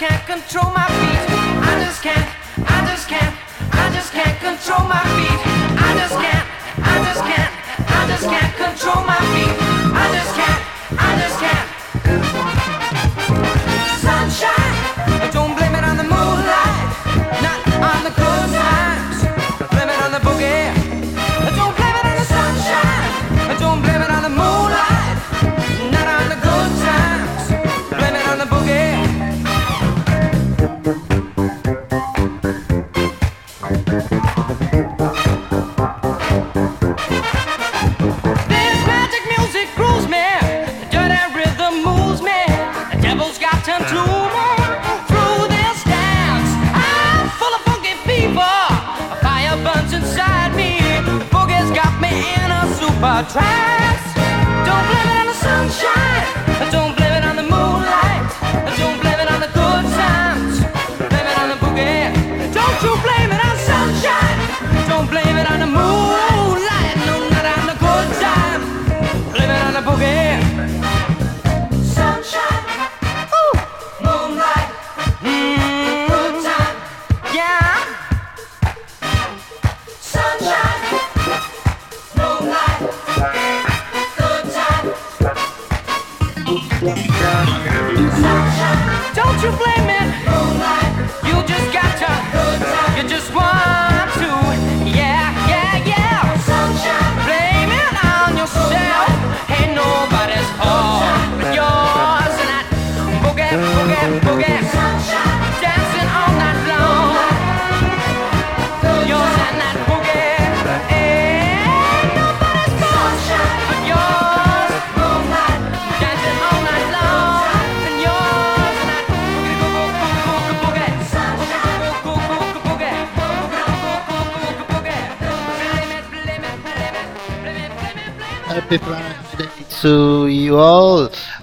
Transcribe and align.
can't 0.00 0.24
control 0.24 0.72
my 0.72 0.86
feet. 0.86 1.28
I 1.60 1.84
just 1.84 2.02
can't, 2.02 2.28
I 2.56 2.86
just 2.88 3.06
can't, 3.06 3.36
I 3.70 3.90
just 3.92 4.12
can't 4.14 4.38
control 4.40 4.88
my 4.88 5.02
feet. 5.12 5.40
I 5.76 5.90
just 6.00 6.16
can't, 6.16 6.46
I 6.88 7.04
just 7.04 7.22
can't, 7.28 7.52
I 7.86 8.06
just 8.08 8.24
can't 8.24 8.56
control 8.56 9.04
my 9.04 9.18
feet. 9.34 9.39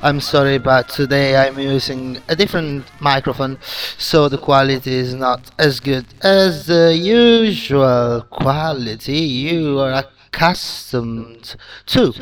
I'm 0.07 0.21
sorry, 0.21 0.57
but 0.57 0.87
today 0.87 1.35
I'm 1.35 1.59
using 1.59 2.19
a 2.29 2.35
different 2.35 2.85
microphone, 3.01 3.59
so 3.97 4.29
the 4.29 4.37
quality 4.37 4.93
is 4.93 5.13
not 5.13 5.51
as 5.59 5.81
good 5.81 6.05
as 6.21 6.65
the 6.65 6.95
usual 6.95 8.21
quality 8.31 9.17
you 9.17 9.79
are 9.79 10.05
accustomed 10.31 11.57
to. 11.87 12.13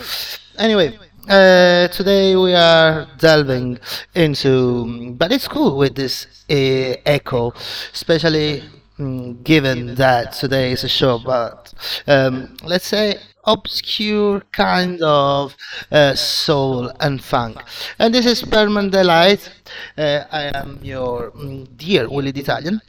Anyway, 0.57 0.97
uh, 1.29 1.87
today 1.89 2.35
we 2.35 2.55
are 2.55 3.07
delving 3.19 3.77
into, 4.15 5.11
but 5.11 5.31
it's 5.31 5.47
cool 5.47 5.77
with 5.77 5.93
this 5.93 6.25
uh, 6.49 6.97
echo, 7.05 7.53
especially 7.93 8.63
mm, 8.97 9.43
given 9.43 9.93
that 9.93 10.33
today 10.33 10.71
is 10.71 10.83
a 10.83 10.89
show 10.89 11.17
about, 11.17 11.71
um, 12.07 12.57
let's 12.63 12.88
say, 12.88 13.19
obscure 13.45 14.42
kind 14.51 15.01
of 15.01 15.56
uh, 15.92 16.15
soul 16.15 16.92
and 17.00 17.24
funk. 17.24 17.62
And 18.00 18.13
this 18.13 18.25
is 18.25 18.42
Permanent 18.42 18.92
Daylight. 18.92 19.50
Uh, 19.97 20.24
I 20.31 20.51
am 20.57 20.80
your 20.83 21.31
mm, 21.31 21.68
dear 21.77 22.09
Willie 22.09 22.31
the 22.31 22.42
Italian. 22.42 22.81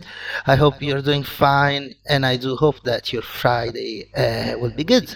I 0.47 0.57
hope 0.57 0.83
you're 0.83 1.03
doing 1.03 1.23
fine, 1.23 1.95
and 2.09 2.25
I 2.25 2.37
do 2.37 2.57
hope 2.57 2.83
that 2.85 3.13
your 3.13 3.23
Friday 3.23 4.11
uh, 4.17 4.59
will 4.59 4.73
be 4.73 4.85
good. 4.85 5.15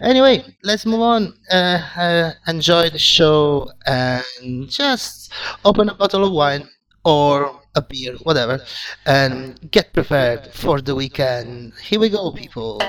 Anyway, 0.00 0.44
let's 0.62 0.86
move 0.86 1.00
on. 1.00 1.34
Uh, 1.50 2.32
enjoy 2.46 2.90
the 2.90 2.98
show 2.98 3.70
and 3.86 4.68
just 4.68 5.32
open 5.64 5.88
a 5.88 5.94
bottle 5.94 6.24
of 6.24 6.32
wine 6.32 6.68
or 7.04 7.60
a 7.74 7.82
beer, 7.82 8.16
whatever, 8.22 8.60
and 9.06 9.70
get 9.70 9.92
prepared 9.92 10.52
for 10.52 10.80
the 10.80 10.94
weekend. 10.94 11.72
Here 11.80 12.00
we 12.00 12.08
go, 12.08 12.32
people. 12.32 12.80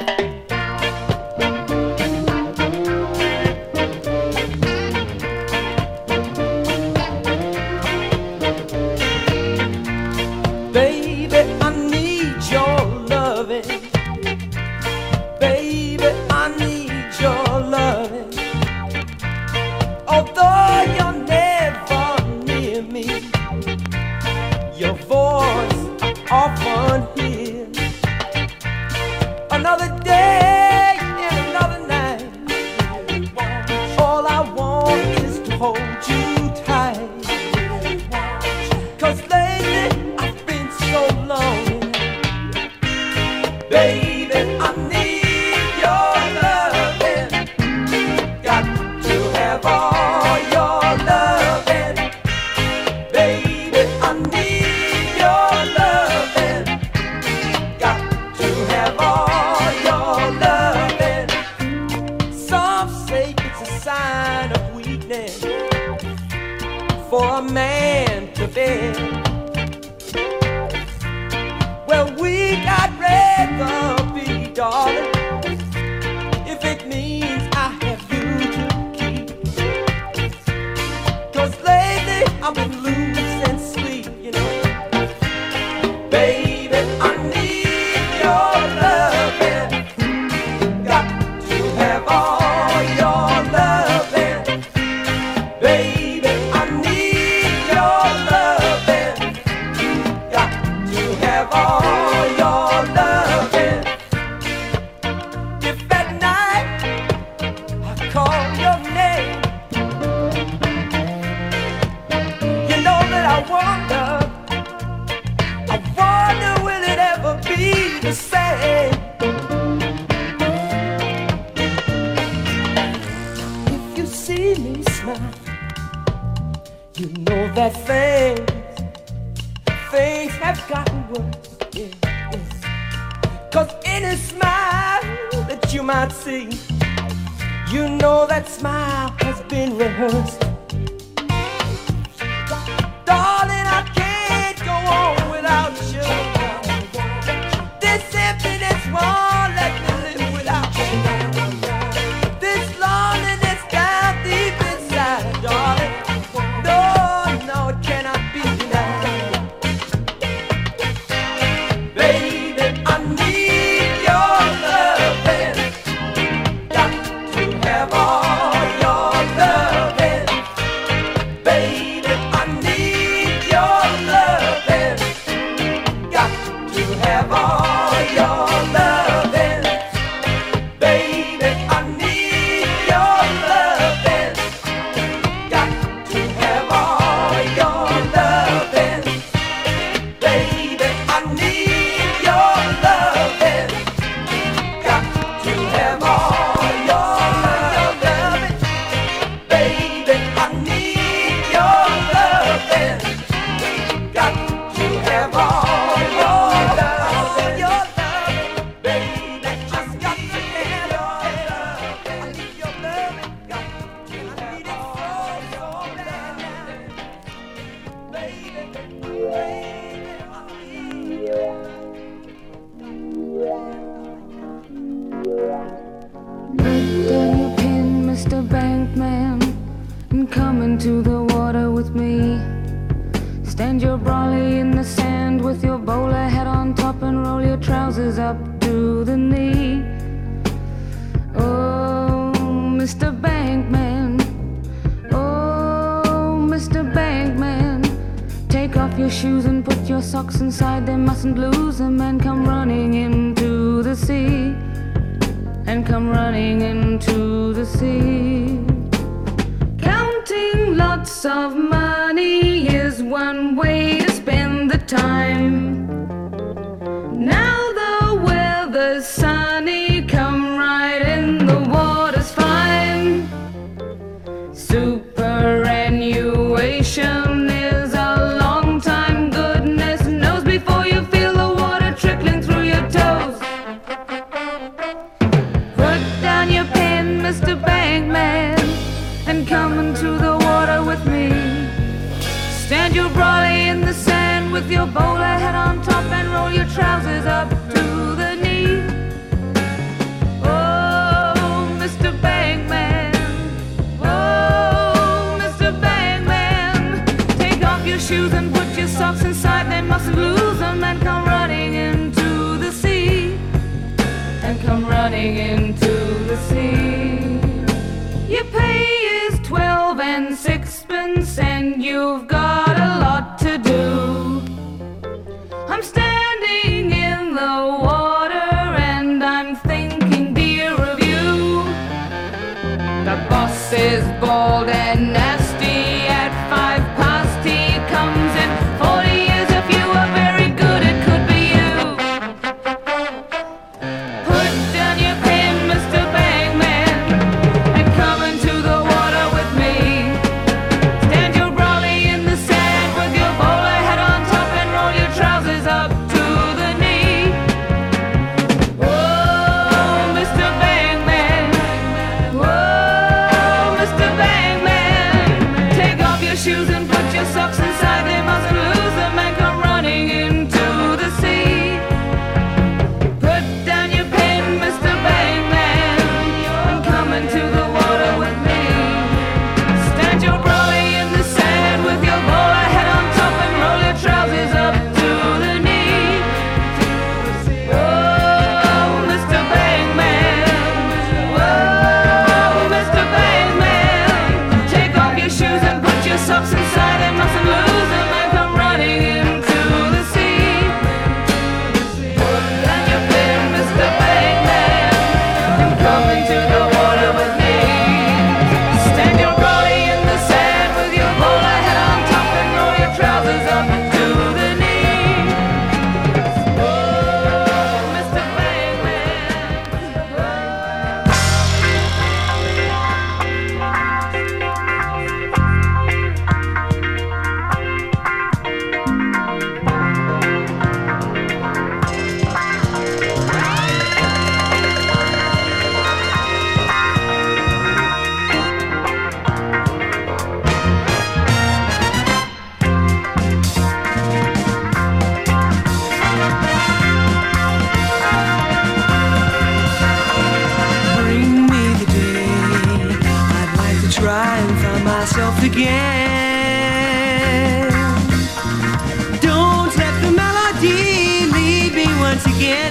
You 137.71 137.88
know 137.88 138.25
that 138.25 138.48
smile 138.48 139.13
has 139.19 139.42
been 139.42 139.77
rehearsed. 139.77 140.58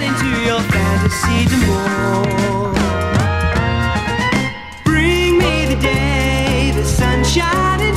into 0.09 0.41
your 0.41 0.61
fantasy 0.61 1.45
tomorrow. 1.53 2.23
Bring 4.83 5.37
me 5.37 5.65
the 5.67 5.79
day 5.81 6.71
the 6.75 6.83
sunshine. 6.83 7.88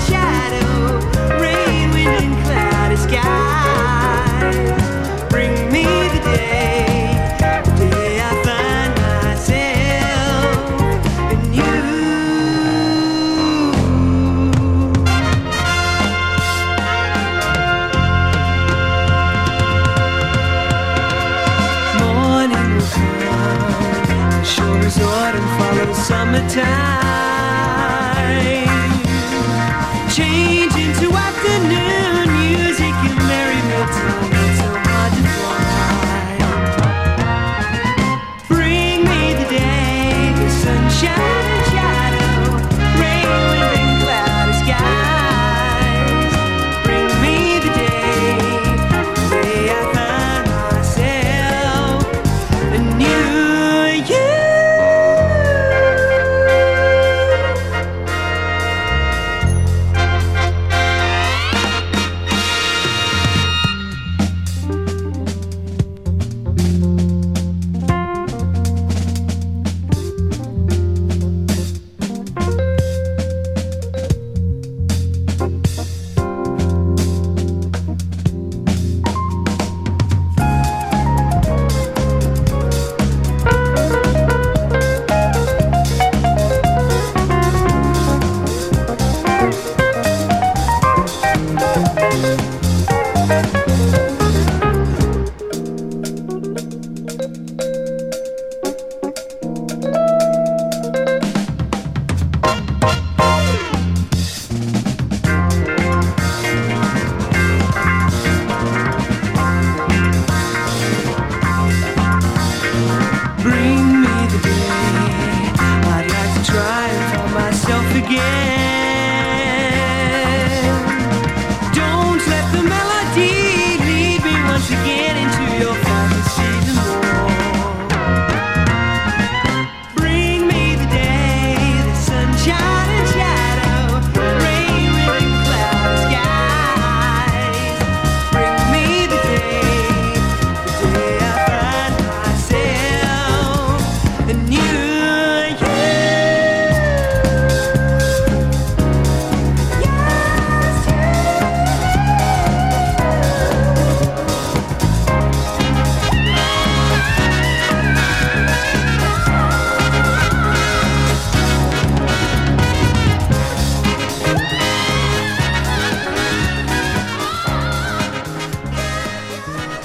summertime. 26.32 26.91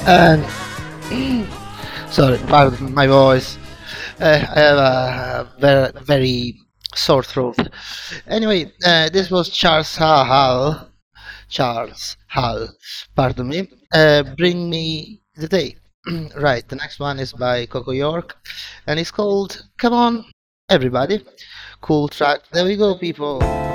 And 0.07 0.45
sorry, 2.09 2.37
pardon 2.47 2.93
my 2.93 3.07
voice. 3.07 3.57
Uh, 4.21 4.39
I 4.55 4.59
have 4.59 4.77
a 4.77 5.51
very, 5.59 5.91
very 6.01 6.59
sore 6.95 7.23
throat. 7.23 7.57
Anyway, 8.25 8.71
uh, 8.85 9.09
this 9.09 9.29
was 9.29 9.49
Charles 9.49 9.93
Hall. 9.97 10.87
Charles 11.49 12.15
Hall, 12.27 12.69
pardon 13.17 13.49
me. 13.49 13.69
Uh, 13.93 14.23
Bring 14.37 14.69
me 14.69 15.21
the 15.35 15.49
day. 15.49 15.75
right, 16.37 16.65
the 16.69 16.77
next 16.77 17.01
one 17.01 17.19
is 17.19 17.33
by 17.33 17.65
Coco 17.65 17.91
York, 17.91 18.37
and 18.87 19.01
it's 19.01 19.11
called 19.11 19.61
"Come 19.77 19.93
On, 19.93 20.25
Everybody." 20.69 21.25
Cool 21.81 22.07
track. 22.07 22.43
There 22.53 22.63
we 22.63 22.77
go, 22.77 22.97
people. 22.97 23.66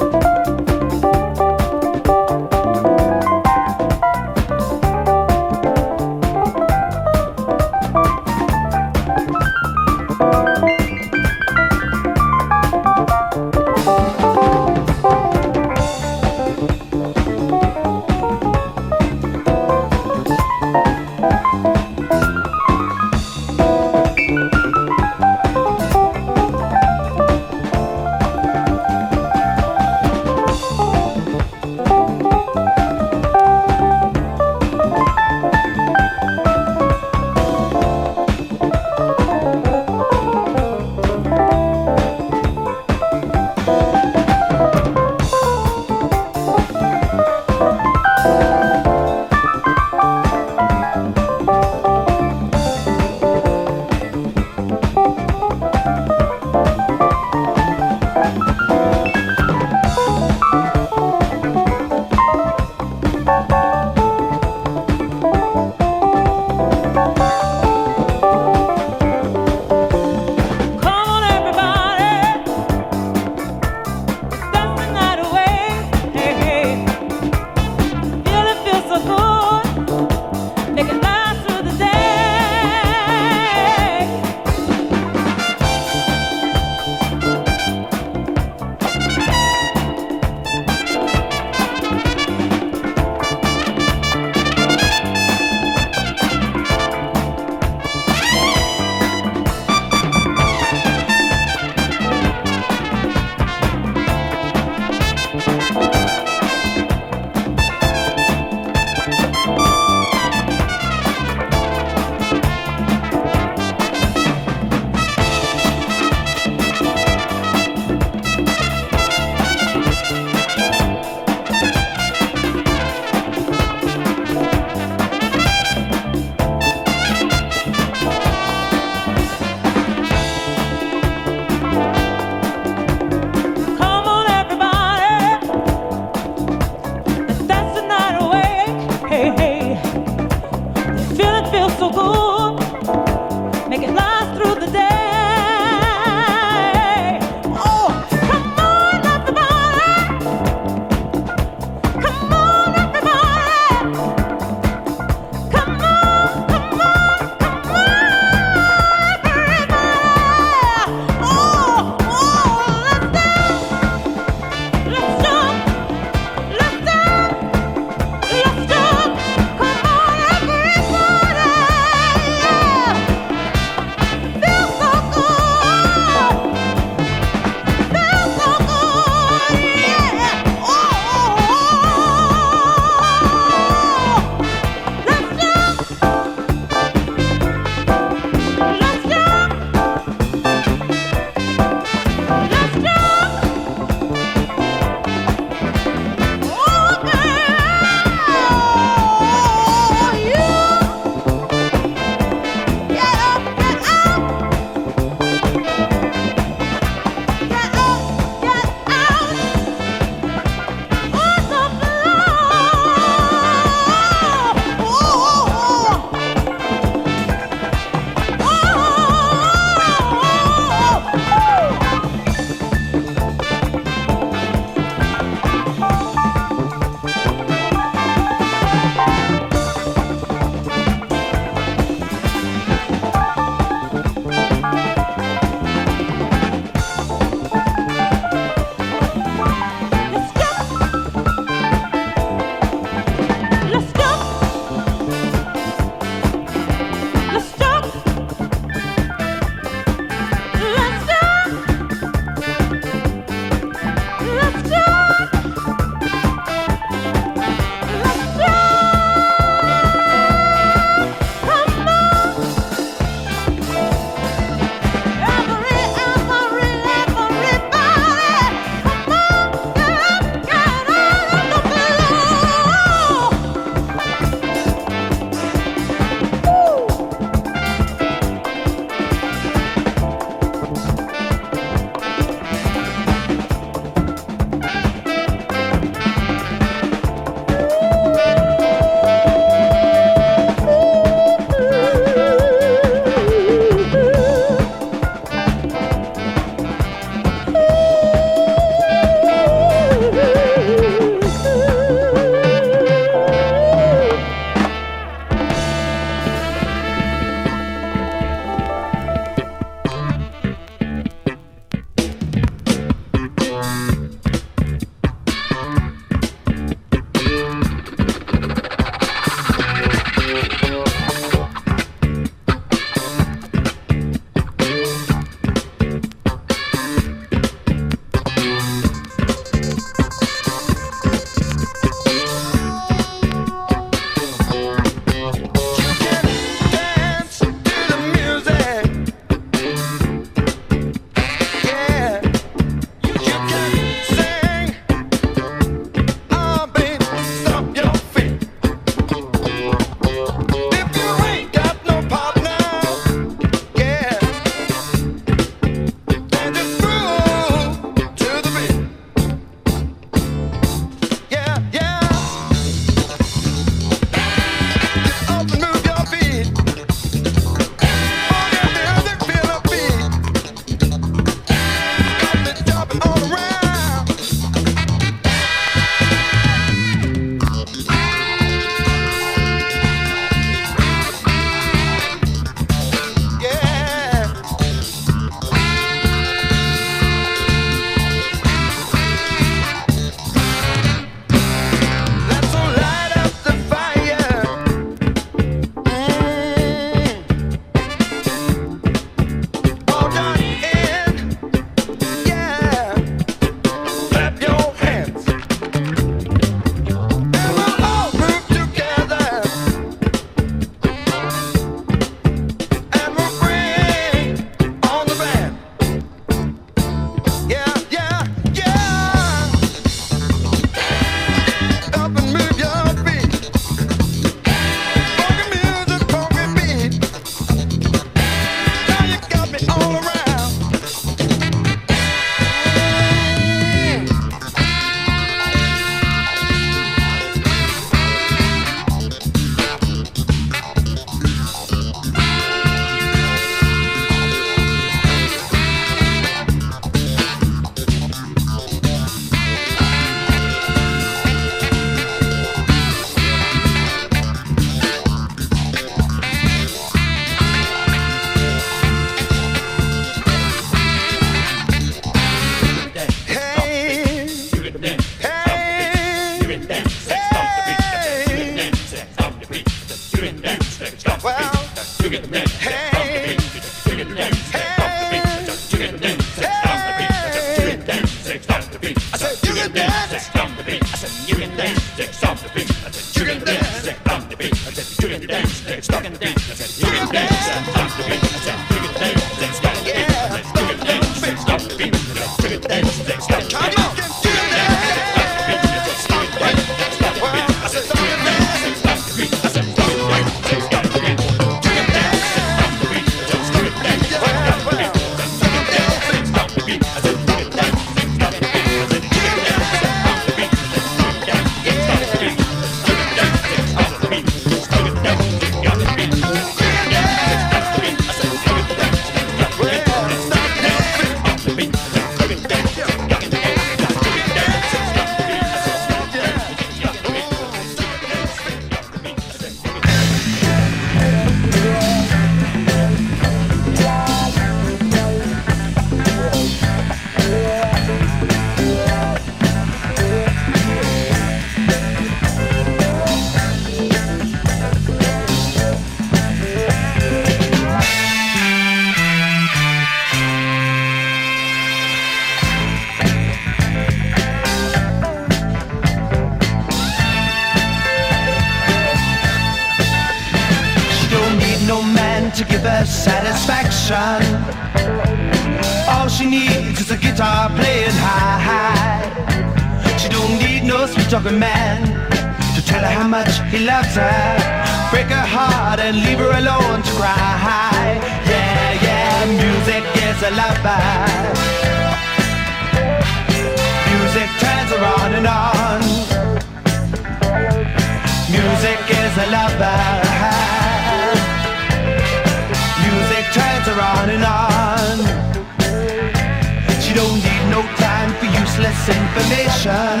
Useless 598.82 598.96
information. 598.96 600.00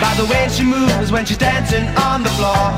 By 0.00 0.14
the 0.16 0.26
way 0.30 0.48
she 0.48 0.64
moves 0.64 1.10
when 1.10 1.24
she's 1.24 1.38
dancing 1.38 1.86
on 1.98 2.22
the 2.22 2.30
floor. 2.30 2.72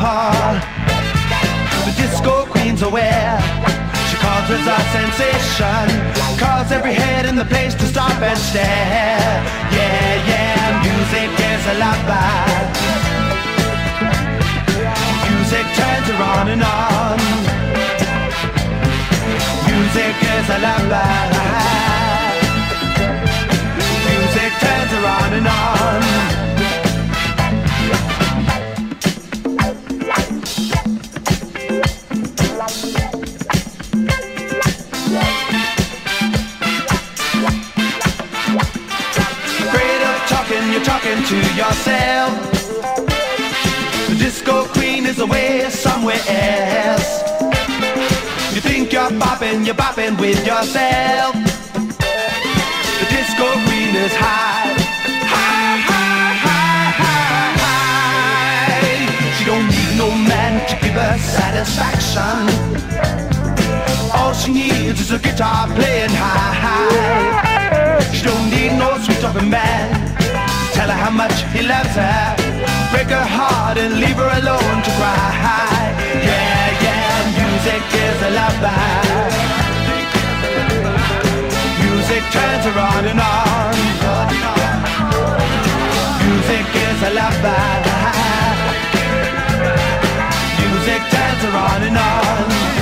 The 1.85 1.93
disco 1.97 2.47
queen's 2.47 2.83
aware. 2.83 3.39
She 4.11 4.17
causes 4.17 4.67
a 4.67 4.79
sensation. 4.93 5.87
Calls 6.39 6.73
every 6.73 6.95
head 6.95 7.27
in 7.27 7.37
the 7.37 7.45
place 7.45 7.75
to 7.75 7.87
stop 7.87 8.21
and 8.23 8.39
stare. 8.39 9.43
Yeah, 9.73 10.31
yeah, 10.31 10.83
music 10.87 11.31
is 11.53 11.63
a 11.67 11.77
lover. 11.85 12.31
Music 15.31 15.67
turns 15.79 16.07
her 16.11 16.23
on 16.23 16.49
and 16.49 16.63
on. 16.63 17.19
Music 19.69 20.15
is 20.37 20.49
a 20.51 20.59
lover. 20.59 21.96
Her 24.97 25.05
on 25.05 25.33
and 25.35 25.47
on. 25.47 26.03
Afraid 39.61 40.03
of 40.03 40.17
talking, 40.29 40.65
you're 40.73 40.83
talking 40.83 41.23
to 41.25 41.37
yourself. 41.61 42.33
The 44.09 44.15
disco 44.19 44.65
queen 44.69 45.05
is 45.05 45.19
away 45.19 45.69
somewhere 45.69 46.23
else. 46.27 47.23
You 48.55 48.63
think 48.63 48.93
you're 48.95 49.11
bopping, 49.11 49.67
you're 49.67 49.75
bopping 49.75 50.19
with 50.19 50.47
yourself. 50.47 51.35
The 52.99 53.07
disco 53.11 53.53
queen 53.67 53.95
is. 53.95 54.15
High, 54.17 54.66
to 60.69 60.77
give 60.81 60.95
her 60.95 61.19
satisfaction. 61.19 62.37
All 64.15 64.33
she 64.33 64.53
needs 64.53 65.01
is 65.01 65.11
a 65.13 65.19
guitar 65.19 65.67
playing 65.69 66.11
high. 66.11 68.01
She 68.13 68.25
don't 68.25 68.49
need 68.51 68.73
no 68.79 68.99
sweet 69.05 69.21
talking 69.21 69.51
man. 69.51 69.87
Tell 70.73 70.89
her 70.89 70.99
how 71.05 71.11
much 71.11 71.37
he 71.53 71.63
loves 71.63 71.95
her. 72.03 72.37
Break 72.93 73.09
her 73.09 73.29
heart 73.39 73.77
and 73.79 74.01
leave 74.01 74.17
her 74.17 74.33
alone 74.41 74.79
to 74.87 74.91
cry. 74.99 75.93
Yeah, 76.31 76.85
yeah, 76.87 77.17
music 77.41 77.83
is 78.07 78.19
a 78.29 78.31
lover. 78.41 78.83
Music 81.85 82.23
turns 82.35 82.65
her 82.69 82.79
on 82.91 83.05
and 83.13 83.21
on. 83.21 83.75
Music 86.27 86.67
is 86.87 86.99
a 87.03 87.11
lover. 87.21 88.26
Music 90.69 91.03
turns 91.11 91.43
her 91.43 91.57
on 91.57 91.83
and 91.83 91.97
on. 91.97 92.76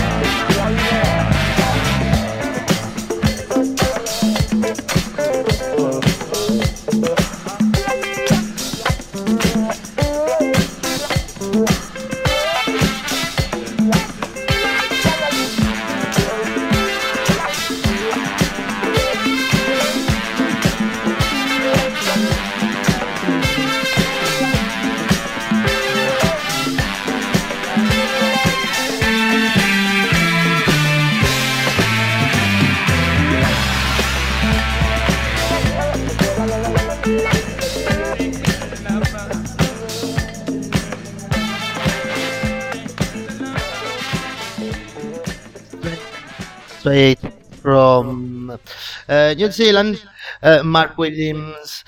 New 49.08 49.50
Zealand, 49.50 50.02
uh, 50.42 50.62
Mark 50.62 50.98
Williams, 50.98 51.84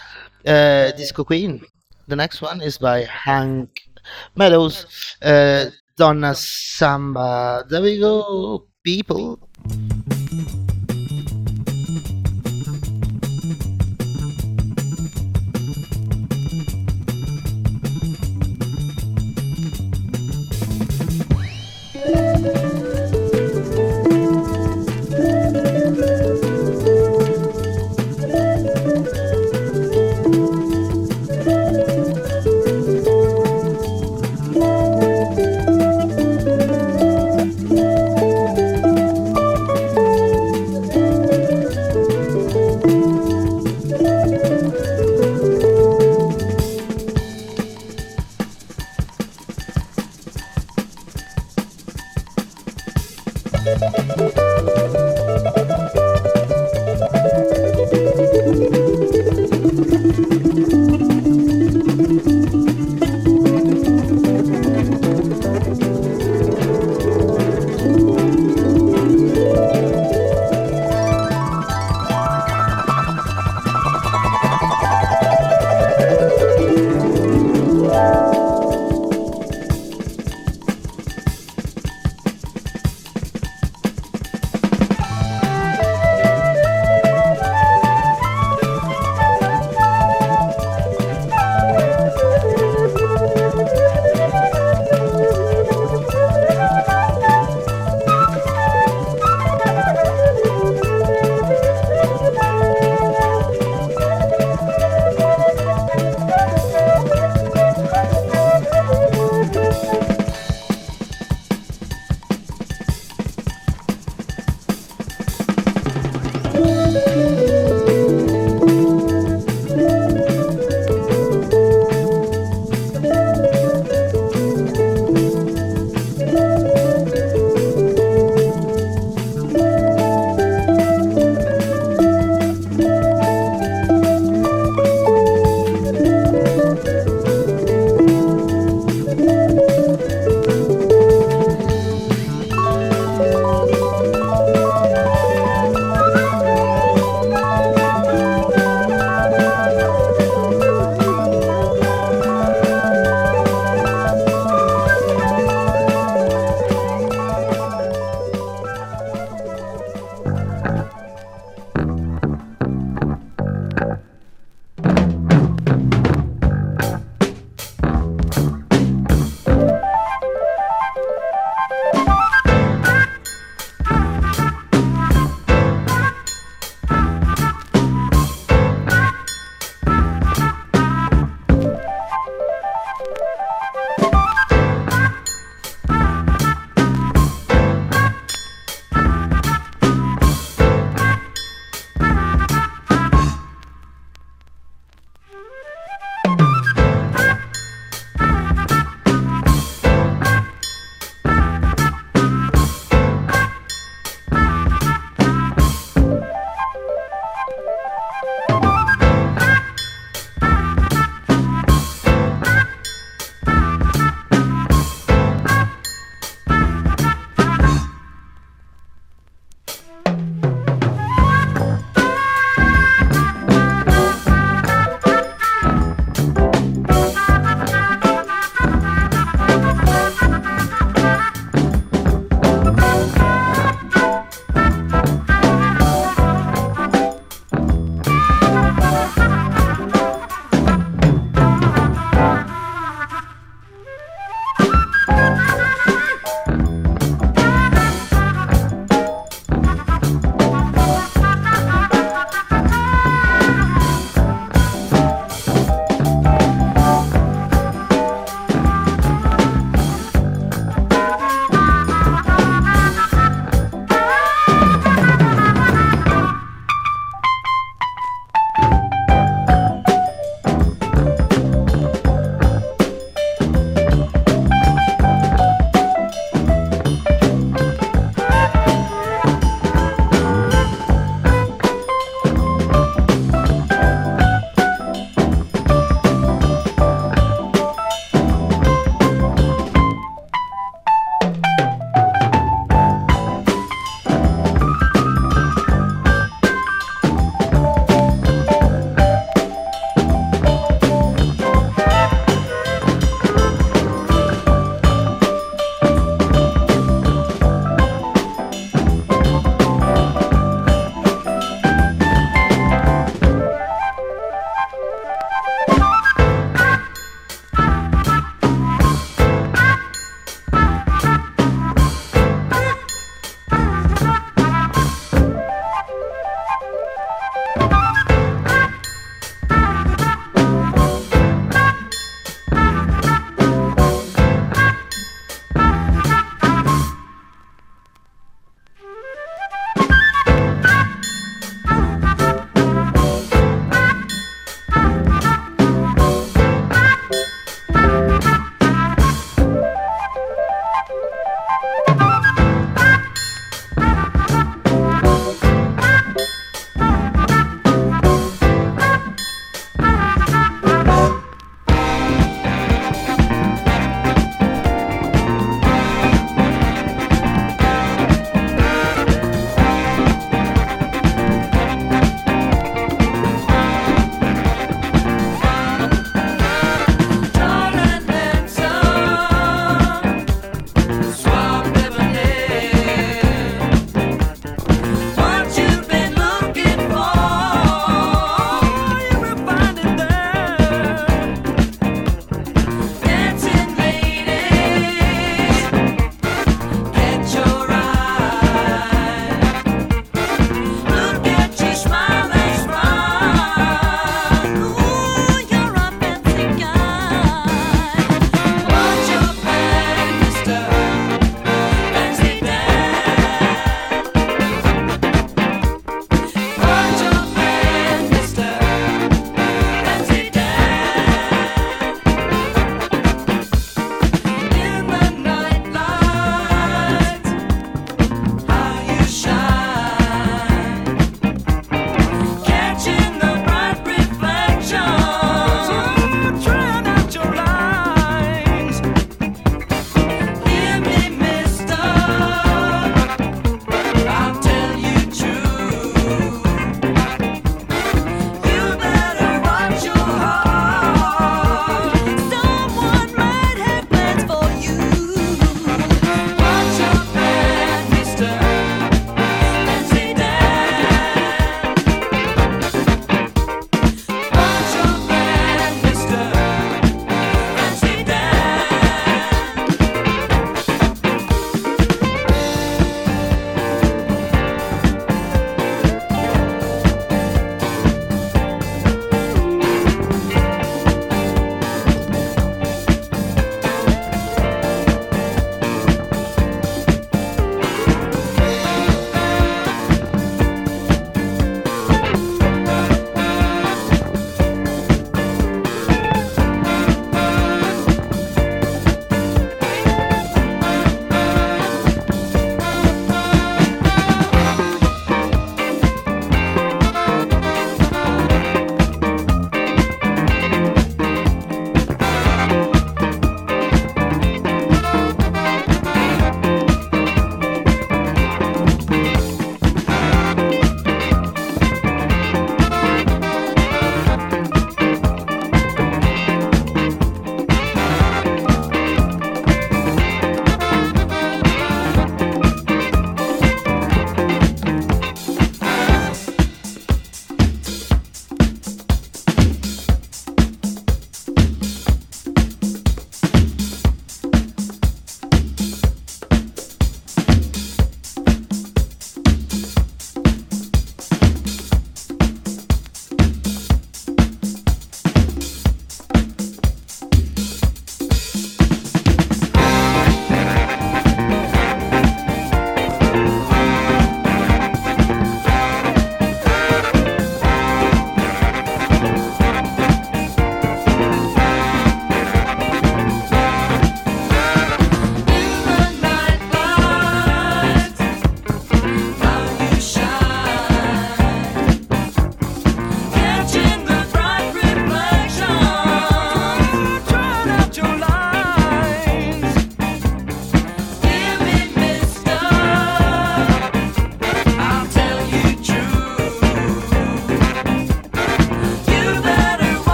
uh, 0.47 0.93
Disco 0.93 1.25
Queen. 1.25 1.65
The 2.09 2.17
next 2.17 2.41
one 2.41 2.61
is 2.61 2.79
by 2.79 3.05
Hank 3.05 3.81
Meadows, 4.37 4.87
uh, 5.23 5.67
Donna 5.97 6.35
Samba. 6.35 7.65
There 7.69 7.83
we 7.83 7.99
go, 7.99 8.67
people. 8.85 9.41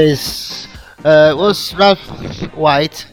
This 0.00 0.66
uh, 1.04 1.34
was 1.36 1.74
Ralph 1.74 2.00
White. 2.56 3.04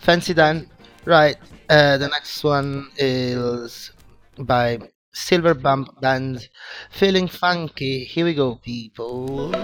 Fancy 0.00 0.34
Dan. 0.34 0.68
Right. 1.04 1.36
Uh, 1.70 1.96
the 1.96 2.08
next 2.08 2.42
one 2.42 2.90
is 2.96 3.92
by 4.36 4.80
Silver 5.12 5.54
Bump 5.54 6.00
Band. 6.00 6.48
Feeling 6.90 7.28
funky. 7.28 8.02
Here 8.02 8.24
we 8.24 8.34
go, 8.34 8.56
people. 8.56 9.54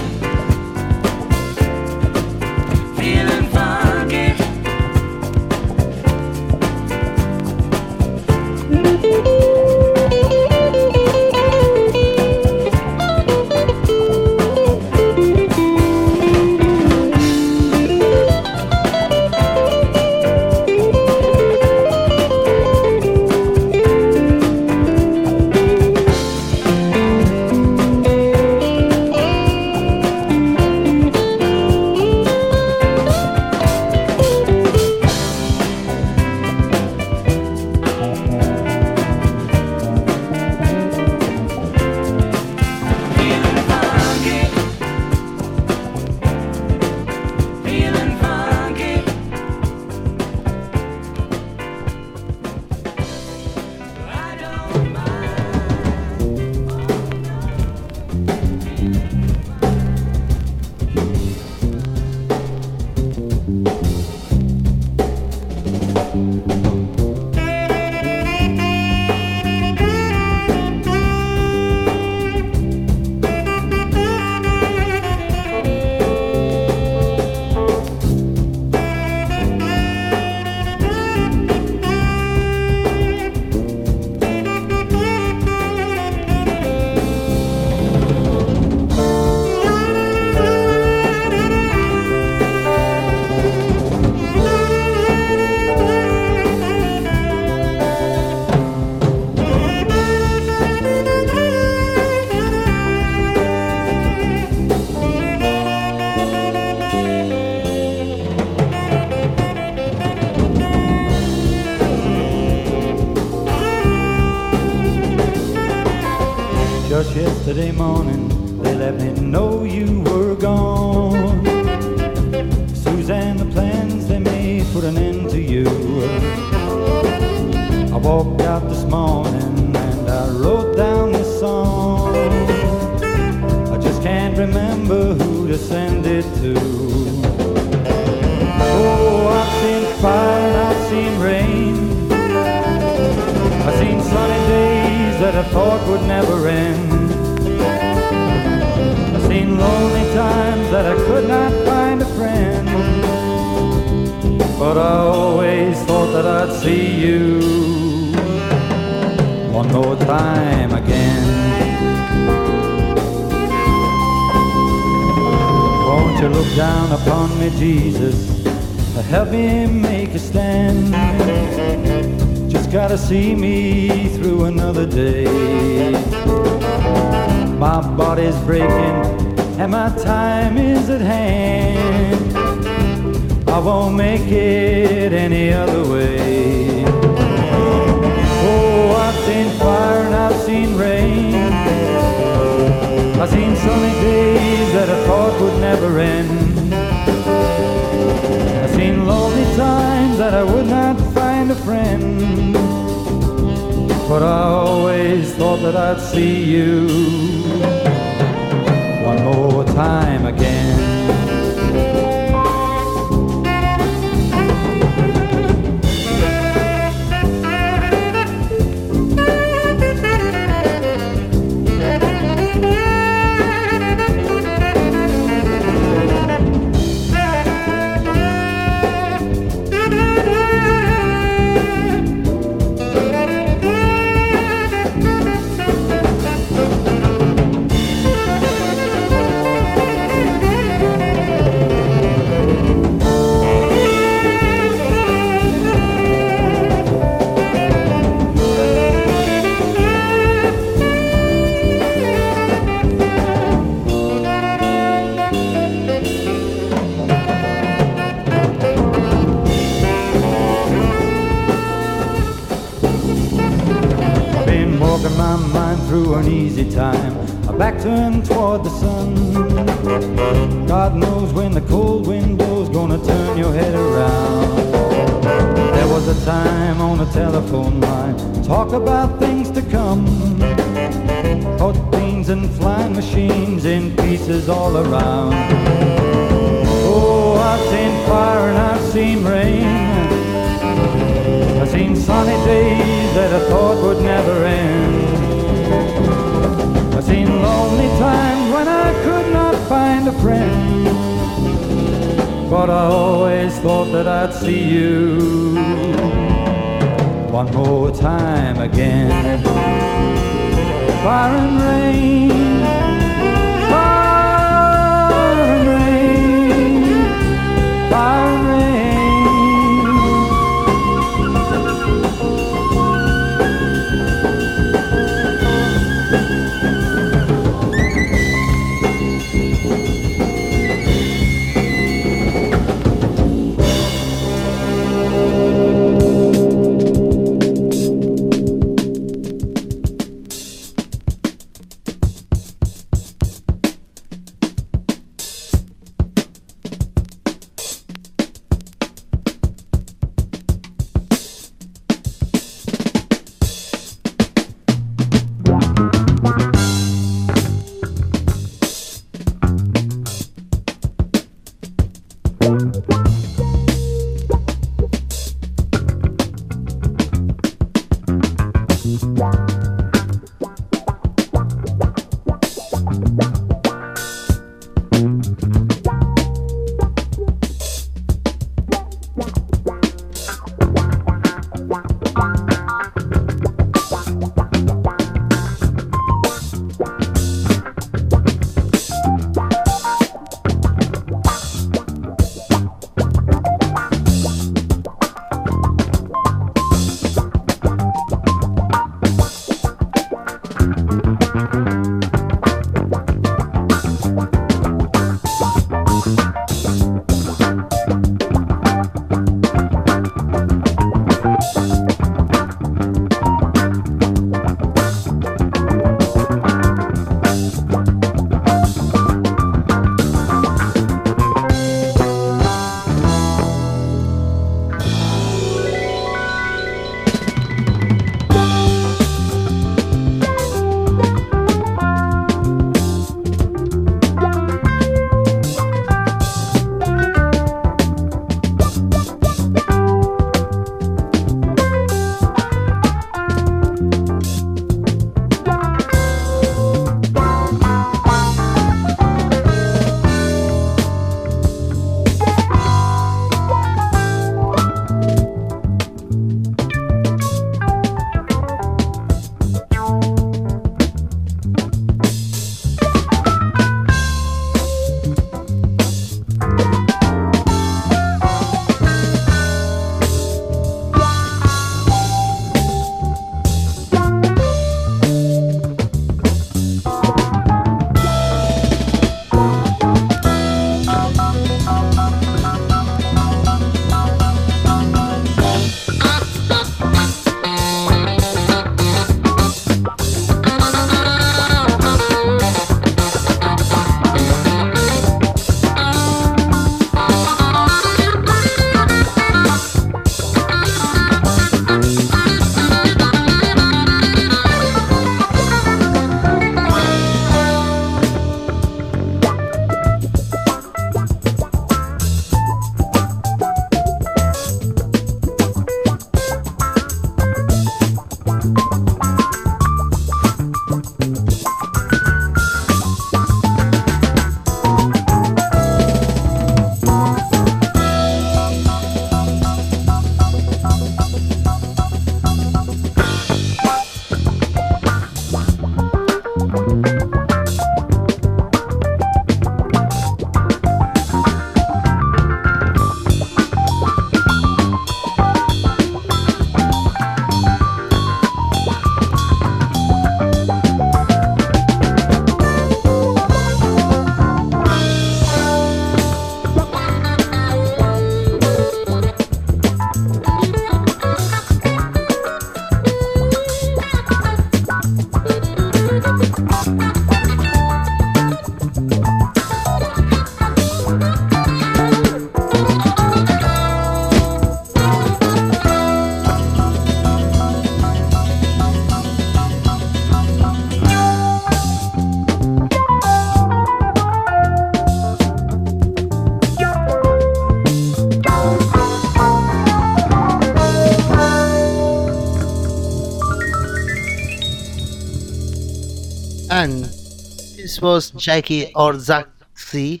Was 597.82 598.12
Jackie 598.12 598.72
Orszaczky. 598.76 600.00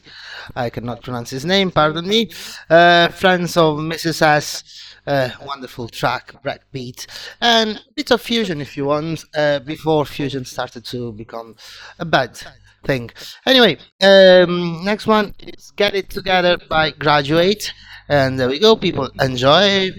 I 0.54 0.70
cannot 0.70 1.02
pronounce 1.02 1.30
his 1.30 1.44
name, 1.44 1.72
pardon 1.72 2.06
me. 2.06 2.30
Uh, 2.70 3.08
friends 3.08 3.56
of 3.56 3.78
Mrs. 3.78 4.22
S. 4.22 4.62
Uh, 5.04 5.30
wonderful 5.44 5.88
track, 5.88 6.32
breakbeat, 6.44 7.06
and 7.40 7.70
a 7.70 7.92
bit 7.96 8.12
of 8.12 8.20
fusion 8.22 8.60
if 8.60 8.76
you 8.76 8.84
want, 8.84 9.24
uh, 9.34 9.58
before 9.58 10.04
fusion 10.04 10.44
started 10.44 10.84
to 10.84 11.10
become 11.12 11.56
a 11.98 12.04
bad 12.04 12.40
thing. 12.84 13.10
Anyway, 13.46 13.76
um, 14.00 14.84
next 14.84 15.08
one 15.08 15.34
is 15.40 15.72
Get 15.74 15.96
It 15.96 16.08
Together 16.08 16.58
by 16.68 16.92
Graduate. 16.92 17.72
And 18.08 18.38
there 18.38 18.48
we 18.48 18.60
go, 18.60 18.76
people. 18.76 19.10
Enjoy. 19.20 19.90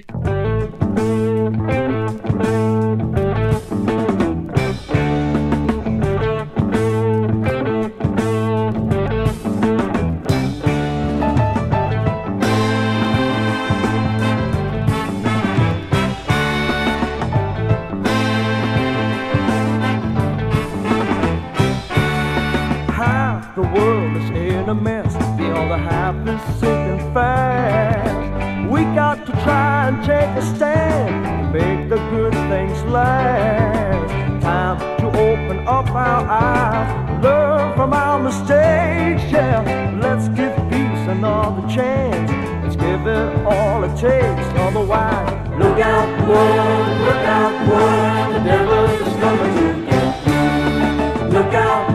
Take 30.04 30.36
a 30.36 30.42
stand 30.56 31.34
make 31.54 31.88
the 31.88 31.98
good 32.10 32.34
things 32.50 32.82
last. 32.92 34.12
Time 34.42 34.78
to 35.00 35.08
open 35.08 35.60
up 35.68 35.88
our 35.92 36.26
eyes, 36.28 37.24
learn 37.24 37.76
from 37.76 37.94
our 37.94 38.20
mistakes. 38.20 39.24
Yeah, 39.32 40.00
let's 40.02 40.28
give 40.30 40.54
peace 40.72 41.06
another 41.08 41.62
chance. 41.70 42.30
Let's 42.64 42.76
give 42.76 43.06
it 43.06 43.46
all 43.46 43.84
it 43.84 43.96
takes. 43.96 44.48
Otherwise, 44.66 45.30
look 45.60 45.80
out, 45.80 46.10
world, 46.28 46.88
look 47.08 47.24
out, 47.38 47.54
world. 47.70 48.36
The 48.36 48.40
devil 48.50 48.86
is 48.86 49.14
coming 49.22 49.54
to 49.60 49.92
get 49.92 50.28
you. 50.28 51.38
Look 51.38 51.54
out, 51.54 51.93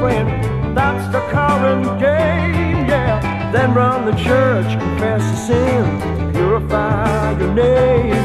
friend. 0.00 0.76
That's 0.76 1.06
the 1.12 1.20
current 1.32 1.84
game, 1.98 2.86
yeah. 2.86 3.50
Then 3.52 3.74
run 3.74 4.04
the 4.04 4.16
church, 4.16 4.70
confess 4.78 5.22
the 5.30 5.36
sin, 5.36 6.32
purify 6.32 7.38
your 7.38 7.54
name. 7.54 8.17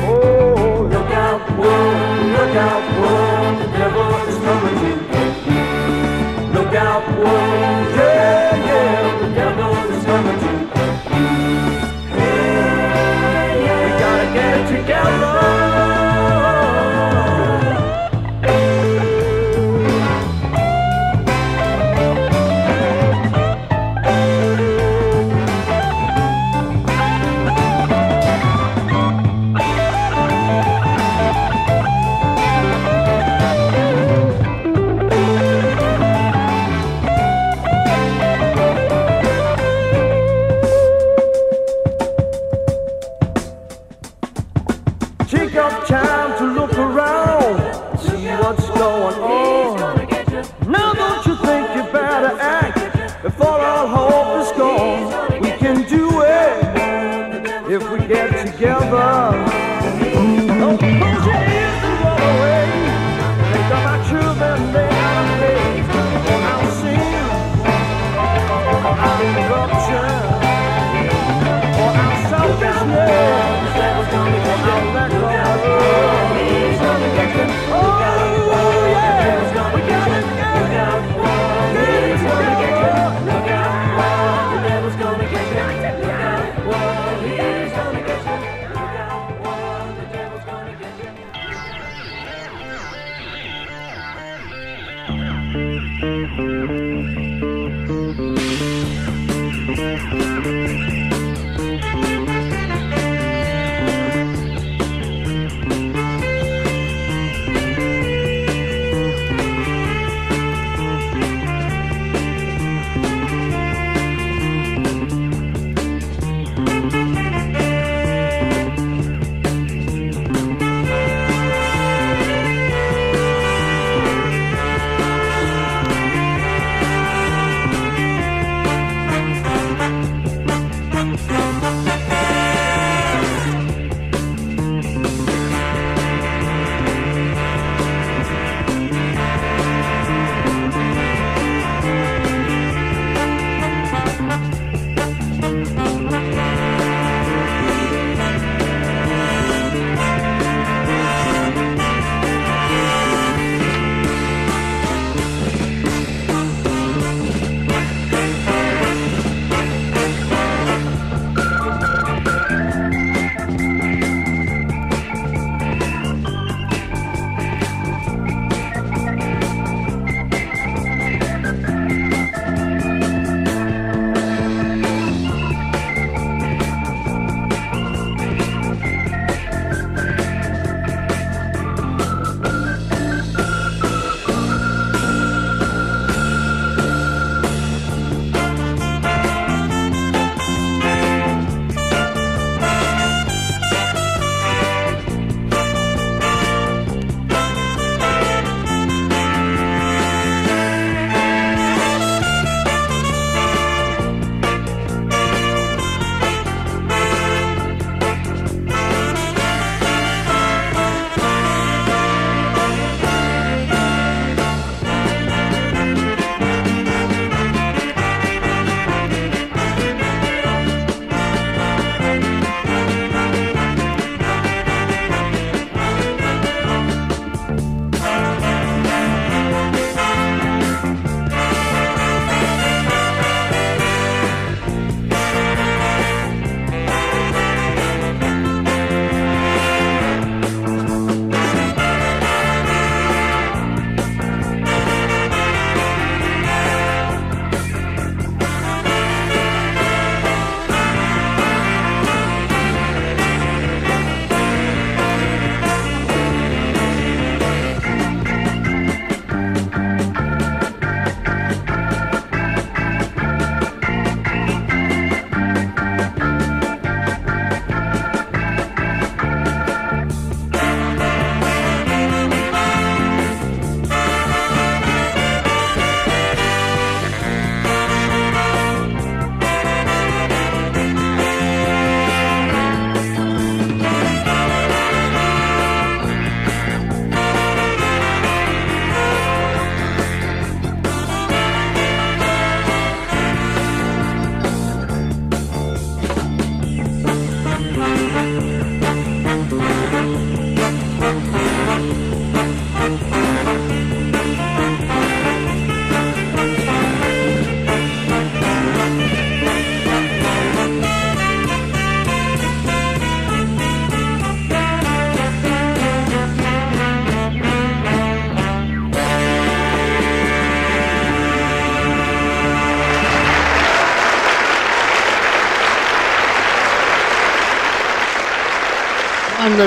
On 329.44 329.58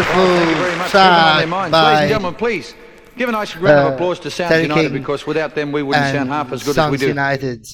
track 0.89 1.39
their 1.39 1.47
minds. 1.47 1.73
by 1.73 1.85
Ladies 1.85 2.01
and 2.01 2.09
gentlemen, 2.11 2.35
please 2.35 2.75
give 3.17 3.29
a 3.29 3.33
nice 3.33 3.57
round 3.57 3.79
of 3.79 3.93
uh, 3.93 3.95
applause 3.95 4.21
to 4.21 4.31
Sounds 4.31 4.51
Terry 4.51 4.63
United 4.63 4.83
King 4.83 4.93
because 4.93 5.27
without 5.27 5.55
them 5.55 5.73
we 5.73 5.83
wouldn't 5.83 6.07
sound 6.07 6.31
half 6.31 6.53
as 6.53 6.63
good 6.63 6.75
Sounds 6.75 6.95
as 6.95 7.01
we 7.01 7.07
do. 7.07 7.09
United. 7.09 7.67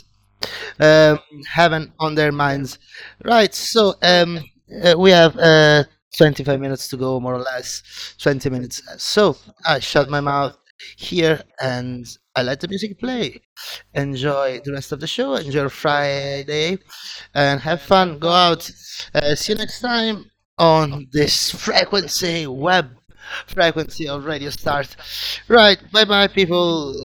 Um, 0.80 1.20
heaven 1.48 1.92
on 2.00 2.14
their 2.14 2.32
minds. 2.32 2.78
Right, 3.24 3.55
so 3.55 3.94
um, 4.03 4.40
uh, 4.82 4.94
we 4.98 5.11
have 5.11 5.36
uh, 5.38 5.84
25 6.16 6.61
minutes 6.61 6.88
to 6.88 6.96
go, 6.96 7.20
more 7.20 7.34
or 7.34 7.40
less. 7.40 7.82
20 8.18 8.50
minutes. 8.50 8.82
So 8.98 9.36
I 9.64 9.78
shut 9.78 10.11
my 10.11 10.20
mouth 10.20 10.57
here 10.96 11.40
and 11.61 12.05
I 12.34 12.42
let 12.42 12.61
the 12.61 12.66
music 12.66 12.98
play. 12.98 13.40
Enjoy 13.94 14.61
the 14.64 14.72
rest 14.72 14.90
of 14.90 14.98
the 14.98 15.07
show. 15.07 15.34
Enjoy 15.34 15.68
Friday 15.68 16.78
and 17.34 17.61
have 17.61 17.82
fun. 17.82 18.18
Go 18.18 18.30
out. 18.30 18.68
Uh, 19.14 19.36
see 19.36 19.53
you 19.53 19.59
next 19.59 19.80
time 19.80 20.32
on 20.59 20.92
oh. 20.92 21.03
this 21.12 21.50
frequency, 21.50 22.46
web 22.46 22.90
frequency 23.46 24.09
of 24.09 24.24
Radio 24.24 24.50
Start. 24.50 24.96
Right, 25.48 25.78
bye 25.92 26.05
bye, 26.05 26.28
people. 26.28 27.03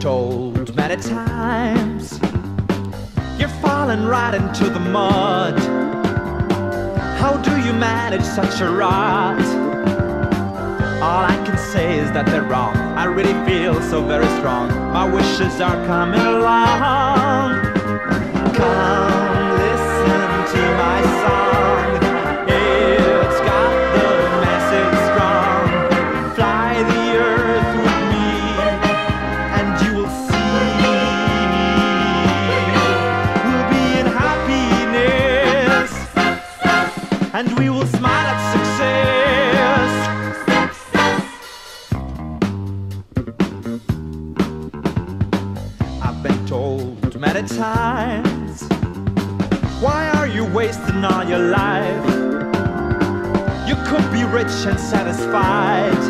Told 0.00 0.76
many 0.76 1.00
times 1.02 2.20
you're 3.36 3.48
falling 3.60 4.04
right 4.04 4.32
into 4.32 4.70
the 4.70 4.78
mud. 4.78 5.58
How 7.18 7.36
do 7.38 7.50
you 7.62 7.72
manage 7.72 8.22
such 8.22 8.60
a 8.60 8.70
rot? 8.70 9.42
All 11.02 11.24
I 11.24 11.36
can 11.44 11.58
say 11.58 11.98
is 11.98 12.12
that 12.12 12.26
they're 12.26 12.44
wrong. 12.44 12.76
I 12.76 13.04
really 13.06 13.34
feel 13.44 13.80
so 13.82 14.04
very 14.04 14.28
strong. 14.38 14.68
My 14.92 15.12
wishes 15.12 15.60
are 15.60 15.84
coming 15.86 16.20
along. 16.20 17.64
Come 18.54 19.50
listen 19.58 20.54
to 20.54 20.62
my 20.76 21.02
song. 21.22 21.47
And 37.38 37.56
we 37.56 37.70
will 37.70 37.86
smile 37.86 38.26
at 38.34 38.38
success. 38.52 39.92
I've 46.02 46.20
been 46.20 46.46
told 46.48 47.16
many 47.20 47.46
times. 47.46 48.62
Why 49.80 50.10
are 50.16 50.26
you 50.26 50.46
wasting 50.46 51.04
all 51.04 51.22
your 51.22 51.38
life? 51.38 52.06
You 53.68 53.76
could 53.86 54.10
be 54.10 54.24
rich 54.24 54.66
and 54.66 54.80
satisfied. 54.80 56.02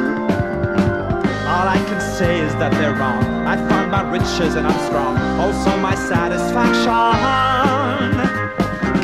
All 1.52 1.68
I 1.68 1.78
can 1.88 2.00
say 2.00 2.40
is 2.40 2.54
that 2.54 2.72
they're 2.72 2.94
wrong. 2.94 3.22
I 3.46 3.56
found 3.68 3.90
my 3.90 4.00
riches 4.10 4.54
and 4.54 4.66
I'm 4.66 4.80
strong. 4.86 5.18
Also 5.38 5.76
my 5.76 5.94
satisfaction. 5.94 6.88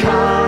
Come 0.01 0.43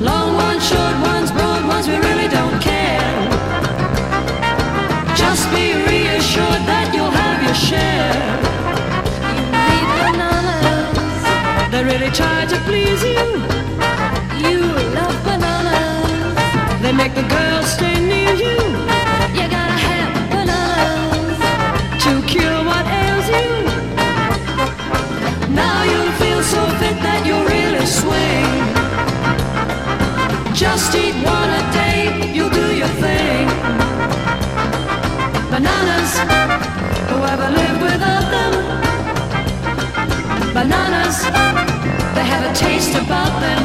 Long 0.00 0.34
ones, 0.34 0.68
short 0.68 0.96
ones, 1.00 1.30
broad 1.30 1.66
ones, 1.66 1.88
we 1.88 1.96
really 1.96 2.28
don't 2.28 2.60
care. 2.60 3.00
Just 5.16 5.48
be 5.50 5.72
reassured 5.88 6.62
that 6.70 6.92
you'll 6.94 7.16
have 7.22 7.42
your 7.46 7.54
share. 7.54 8.12
You 9.32 9.44
need 9.56 9.86
bananas. 10.00 11.22
They 11.72 11.82
really 11.84 12.10
try 12.10 12.44
to 12.52 12.56
please 12.68 13.02
you. 13.02 13.24
You 14.44 14.58
love 14.98 15.16
bananas. 15.24 16.82
They 16.82 16.92
make 16.92 17.14
the 17.14 17.26
girls 17.34 17.53
Just 30.76 30.96
eat 30.96 31.14
one 31.24 31.50
a 31.50 31.62
day, 31.72 32.32
you'll 32.34 32.50
do 32.50 32.74
your 32.74 32.88
thing. 33.04 33.46
Bananas, 35.48 36.12
whoever 37.10 37.48
lived 37.58 37.80
without 37.80 38.26
them. 38.34 38.52
Bananas, 40.52 41.16
they 42.16 42.24
have 42.24 42.44
a 42.50 42.54
taste 42.56 42.96
about 42.96 43.32
them. 43.40 43.62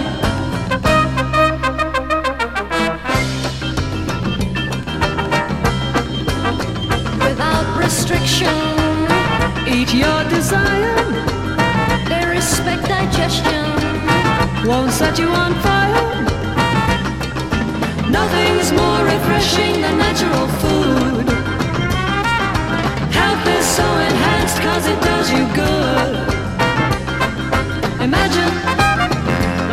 without 7.27 7.67
restriction. 7.75 8.55
Eat 9.67 9.95
your 9.95 10.23
desire. 10.29 10.95
They 12.07 12.23
respect 12.27 12.87
digestion. 12.87 13.65
Won't 14.67 14.91
set 14.91 15.17
you 15.17 15.29
on 15.29 15.55
fire 15.63 16.38
nothing's 18.29 18.71
more 18.71 19.03
refreshing 19.03 19.81
than 19.81 19.97
natural 19.97 20.47
food. 20.61 21.27
Health 23.11 23.47
is 23.47 23.65
so 23.65 23.87
enhanced 24.09 24.57
cause 24.61 24.85
it 24.87 25.01
does 25.01 25.31
you 25.31 25.45
good. 25.55 26.15
Imagine 28.01 28.53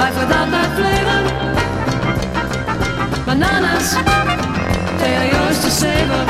life 0.01 0.17
without 0.23 0.49
that 0.55 0.69
flavor. 0.79 1.23
Bananas, 3.27 3.89
they 5.01 5.13
are 5.21 5.29
yours 5.35 5.59
to 5.65 5.71
savor. 5.71 6.25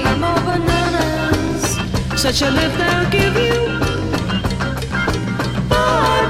Eat 0.00 0.16
more 0.24 0.42
bananas, 0.48 1.62
such 2.20 2.42
a 2.42 2.50
lift 2.50 2.76
they'll 2.78 3.10
give 3.10 3.36
you. 3.46 3.58
Boy, 5.68 6.27